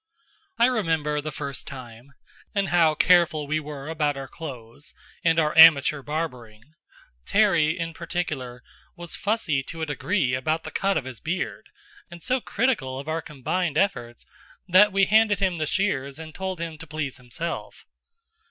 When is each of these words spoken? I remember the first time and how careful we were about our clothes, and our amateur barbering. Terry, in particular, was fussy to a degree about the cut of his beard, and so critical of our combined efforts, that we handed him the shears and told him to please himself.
I 0.57 0.65
remember 0.65 1.21
the 1.21 1.31
first 1.31 1.67
time 1.67 2.13
and 2.55 2.69
how 2.69 2.95
careful 2.95 3.45
we 3.45 3.59
were 3.59 3.87
about 3.87 4.17
our 4.17 4.27
clothes, 4.27 4.95
and 5.23 5.37
our 5.37 5.55
amateur 5.55 6.01
barbering. 6.01 6.73
Terry, 7.27 7.77
in 7.77 7.93
particular, 7.93 8.63
was 8.95 9.15
fussy 9.15 9.61
to 9.61 9.83
a 9.83 9.85
degree 9.85 10.33
about 10.33 10.63
the 10.63 10.71
cut 10.71 10.97
of 10.97 11.05
his 11.05 11.19
beard, 11.19 11.69
and 12.09 12.23
so 12.23 12.41
critical 12.41 12.97
of 12.99 13.07
our 13.07 13.21
combined 13.21 13.77
efforts, 13.77 14.25
that 14.67 14.91
we 14.91 15.05
handed 15.05 15.37
him 15.37 15.59
the 15.59 15.67
shears 15.67 16.17
and 16.17 16.33
told 16.33 16.59
him 16.59 16.79
to 16.79 16.87
please 16.87 17.17
himself. 17.17 17.85